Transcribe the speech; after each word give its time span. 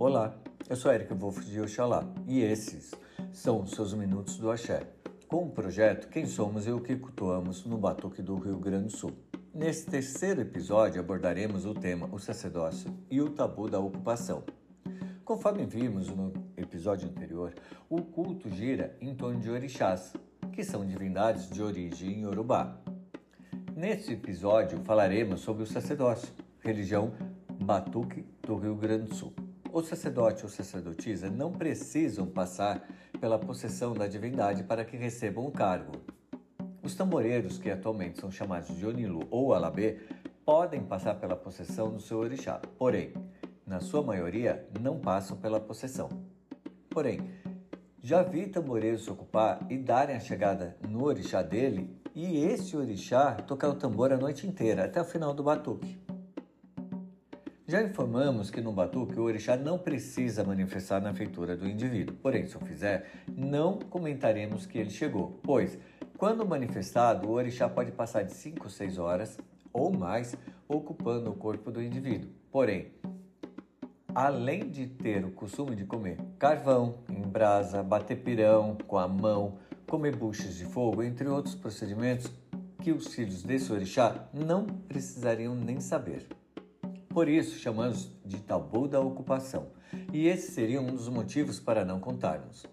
Olá, 0.00 0.32
eu 0.70 0.76
sou 0.76 0.92
Eric 0.92 1.12
Wolff 1.12 1.44
de 1.44 1.60
Oxalá 1.60 2.04
e 2.28 2.40
esses 2.40 2.94
são 3.32 3.62
os 3.62 3.72
seus 3.72 3.92
Minutos 3.92 4.38
do 4.38 4.48
Axé, 4.48 4.86
com 5.26 5.46
o 5.46 5.50
projeto 5.50 6.08
Quem 6.08 6.24
Somos 6.24 6.68
e 6.68 6.70
o 6.70 6.80
que 6.80 6.94
Cultuamos 6.94 7.64
no 7.64 7.76
Batuque 7.76 8.22
do 8.22 8.36
Rio 8.36 8.60
Grande 8.60 8.84
do 8.84 8.96
Sul. 8.96 9.10
Nesse 9.52 9.86
terceiro 9.86 10.40
episódio 10.40 11.00
abordaremos 11.00 11.66
o 11.66 11.74
tema 11.74 12.08
o 12.12 12.18
sacerdócio 12.20 12.96
e 13.10 13.20
o 13.20 13.30
tabu 13.30 13.68
da 13.68 13.80
ocupação. 13.80 14.44
Conforme 15.24 15.66
vimos 15.66 16.06
no 16.06 16.32
episódio 16.56 17.08
anterior, 17.08 17.52
o 17.90 18.00
culto 18.00 18.48
gira 18.50 18.96
em 19.00 19.16
torno 19.16 19.40
de 19.40 19.50
orixás, 19.50 20.12
que 20.52 20.62
são 20.62 20.86
divindades 20.86 21.50
de 21.50 21.60
origem 21.60 22.20
yorubá. 22.20 22.80
Neste 23.74 24.12
episódio 24.12 24.78
falaremos 24.84 25.40
sobre 25.40 25.64
o 25.64 25.66
sacerdócio, 25.66 26.32
religião 26.60 27.12
batuque 27.60 28.24
do 28.46 28.54
Rio 28.54 28.76
Grande 28.76 29.08
do 29.08 29.14
Sul. 29.16 29.47
O 29.70 29.82
sacerdote 29.82 30.44
ou 30.44 30.48
sacerdotisa 30.48 31.28
não 31.28 31.52
precisam 31.52 32.26
passar 32.26 32.88
pela 33.20 33.38
possessão 33.38 33.92
da 33.92 34.06
divindade 34.06 34.62
para 34.62 34.84
que 34.84 34.96
recebam 34.96 35.46
o 35.46 35.52
cargo. 35.52 35.92
Os 36.82 36.94
tamboreiros, 36.94 37.58
que 37.58 37.70
atualmente 37.70 38.18
são 38.18 38.30
chamados 38.30 38.74
de 38.74 38.86
Onilu 38.86 39.26
ou 39.30 39.52
Alabê, 39.52 39.98
podem 40.44 40.82
passar 40.82 41.16
pela 41.16 41.36
possessão 41.36 41.90
do 41.90 42.00
seu 42.00 42.16
orixá, 42.18 42.60
porém, 42.78 43.12
na 43.66 43.78
sua 43.80 44.02
maioria, 44.02 44.66
não 44.80 44.98
passam 44.98 45.36
pela 45.36 45.60
possessão. 45.60 46.08
Porém, 46.88 47.20
já 48.02 48.22
vi 48.22 48.46
tamboreiros 48.46 49.04
se 49.04 49.10
ocupar 49.10 49.66
e 49.68 49.76
darem 49.76 50.16
a 50.16 50.20
chegada 50.20 50.78
no 50.88 51.04
orixá 51.04 51.42
dele 51.42 51.94
e 52.14 52.38
esse 52.38 52.74
orixá 52.74 53.34
tocar 53.34 53.68
o 53.68 53.74
tambor 53.74 54.12
a 54.12 54.16
noite 54.16 54.46
inteira, 54.46 54.86
até 54.86 54.98
o 54.98 55.04
final 55.04 55.34
do 55.34 55.42
batuque. 55.42 56.00
Já 57.70 57.82
informamos 57.82 58.50
que 58.50 58.62
no 58.62 58.72
batuque 58.72 59.20
o 59.20 59.24
orixá 59.24 59.54
não 59.54 59.78
precisa 59.78 60.42
manifestar 60.42 61.02
na 61.02 61.12
feitura 61.12 61.54
do 61.54 61.68
indivíduo. 61.68 62.16
Porém, 62.16 62.46
se 62.46 62.56
o 62.56 62.60
fizer, 62.60 63.10
não 63.36 63.78
comentaremos 63.78 64.64
que 64.64 64.78
ele 64.78 64.88
chegou, 64.88 65.38
pois, 65.42 65.78
quando 66.16 66.46
manifestado, 66.46 67.28
o 67.28 67.32
orixá 67.32 67.68
pode 67.68 67.92
passar 67.92 68.22
de 68.22 68.32
5 68.32 68.64
ou 68.64 68.70
6 68.70 68.96
horas 68.96 69.38
ou 69.70 69.92
mais 69.92 70.34
ocupando 70.66 71.30
o 71.30 71.34
corpo 71.34 71.70
do 71.70 71.82
indivíduo. 71.82 72.30
Porém, 72.50 72.90
além 74.14 74.70
de 74.70 74.86
ter 74.86 75.26
o 75.26 75.30
costume 75.30 75.76
de 75.76 75.84
comer 75.84 76.16
carvão, 76.38 77.00
em 77.06 77.20
brasa, 77.20 77.82
bater 77.82 78.16
pirão 78.16 78.78
com 78.86 78.96
a 78.96 79.06
mão, 79.06 79.58
comer 79.86 80.16
buchas 80.16 80.56
de 80.56 80.64
fogo, 80.64 81.02
entre 81.02 81.28
outros 81.28 81.54
procedimentos 81.54 82.32
que 82.80 82.92
os 82.92 83.08
filhos 83.08 83.42
desse 83.42 83.70
orixá 83.70 84.26
não 84.32 84.64
precisariam 84.64 85.54
nem 85.54 85.80
saber. 85.80 86.26
Por 87.18 87.28
isso 87.28 87.58
chamamos 87.58 88.12
de 88.24 88.40
tabu 88.40 88.86
da 88.86 89.00
ocupação, 89.00 89.72
e 90.12 90.28
esse 90.28 90.52
seria 90.52 90.80
um 90.80 90.86
dos 90.86 91.08
motivos 91.08 91.58
para 91.58 91.84
não 91.84 91.98
contarmos. 91.98 92.64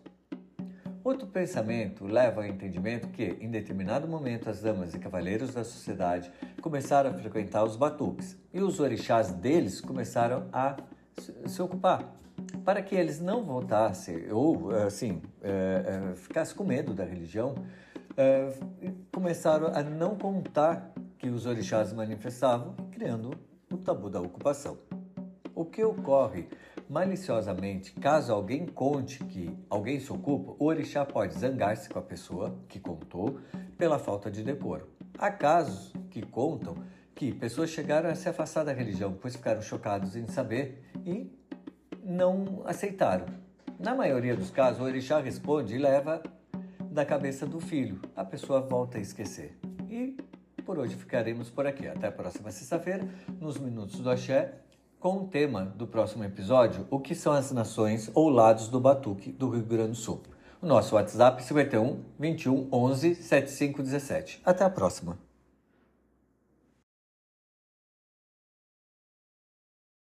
Outro 1.04 1.26
pensamento 1.26 2.06
leva 2.06 2.42
ao 2.42 2.48
entendimento 2.48 3.08
que, 3.08 3.24
em 3.42 3.50
determinado 3.50 4.08
momento, 4.08 4.48
as 4.48 4.62
damas 4.62 4.94
e 4.94 5.00
cavaleiros 5.00 5.56
da 5.56 5.64
sociedade 5.64 6.32
começaram 6.62 7.10
a 7.10 7.14
frequentar 7.16 7.64
os 7.64 7.76
batuques 7.76 8.38
e 8.54 8.62
os 8.62 8.80
orixás 8.80 9.32
deles 9.32 9.82
começaram 9.82 10.48
a 10.54 10.78
se 11.48 11.60
ocupar, 11.60 12.16
para 12.64 12.84
que 12.84 12.94
eles 12.94 13.20
não 13.20 13.44
voltassem 13.44 14.32
ou, 14.32 14.70
assim, 14.70 15.24
é, 15.42 16.12
é, 16.12 16.16
ficassem 16.18 16.56
com 16.56 16.64
medo 16.64 16.94
da 16.94 17.04
religião, 17.04 17.56
é, 18.16 18.54
começaram 19.12 19.74
a 19.74 19.82
não 19.82 20.16
contar 20.16 20.94
que 21.18 21.30
os 21.30 21.48
orixás 21.48 21.92
manifestavam, 21.92 22.76
criando 22.92 23.32
tabu 23.86 24.10
da 24.10 24.20
ocupação. 24.20 24.80
O 25.54 25.64
que 25.64 25.84
ocorre 25.84 26.48
maliciosamente 26.90 27.94
caso 27.94 28.34
alguém 28.34 28.66
conte 28.66 29.24
que 29.24 29.56
alguém 29.70 30.00
se 30.00 30.12
ocupa, 30.12 30.56
o 30.58 30.66
orixá 30.66 31.06
pode 31.06 31.36
zangar-se 31.36 31.88
com 31.88 32.00
a 32.00 32.02
pessoa 32.02 32.58
que 32.68 32.80
contou 32.80 33.40
pela 33.78 34.00
falta 34.00 34.30
de 34.30 34.44
decoro. 34.44 34.90
Há 35.18 35.32
casos 35.32 35.94
que 36.10 36.22
contam 36.24 36.76
que 37.14 37.32
pessoas 37.32 37.70
chegaram 37.70 38.10
a 38.10 38.16
se 38.16 38.28
afastar 38.28 38.66
da 38.66 38.74
religião, 38.74 39.16
pois 39.22 39.36
ficaram 39.36 39.62
chocados 39.62 40.16
em 40.16 40.26
saber 40.28 40.84
e 41.06 41.32
não 42.04 42.64
aceitaram. 42.66 43.28
Na 43.80 43.94
maioria 43.96 44.36
dos 44.36 44.50
casos, 44.50 44.82
o 44.82 44.84
orixá 44.84 45.20
responde 45.20 45.76
e 45.76 45.78
leva 45.78 46.24
da 46.92 47.06
cabeça 47.06 47.46
do 47.46 47.60
filho. 47.60 48.02
A 48.16 48.26
pessoa 48.26 48.62
volta 48.62 48.98
a 48.98 49.02
esquecer. 49.02 49.58
E 49.90 50.18
por 50.66 50.80
hoje 50.80 50.96
ficaremos 50.96 51.50
por 51.50 51.68
aqui. 51.68 51.88
Até 51.88 52.08
a 52.08 52.12
próxima 52.12 52.52
sexta-feira, 52.52 53.08
nos 53.40 53.58
Minutos 53.58 54.00
do 54.00 54.10
Axé, 54.10 54.56
com 55.00 55.18
o 55.18 55.28
tema 55.28 55.64
do 55.64 55.86
próximo 55.86 56.24
episódio: 56.24 56.88
O 56.90 57.00
que 57.00 57.14
são 57.14 57.32
as 57.32 57.52
nações 57.52 58.10
ou 58.14 58.30
lados 58.30 58.68
do 58.68 58.80
Batuque 58.80 59.32
do 59.32 59.50
Rio 59.50 59.64
Grande 59.64 59.92
do 59.92 59.96
Sul. 59.96 60.24
O 60.62 60.66
nosso 60.66 60.96
WhatsApp 60.96 61.42
é 61.42 61.46
51 61.46 62.04
21 62.20 62.68
11 62.72 63.16
75 63.16 63.84
17. 63.84 64.42
Até 64.44 64.64
a 64.64 64.70
próxima. 64.70 65.25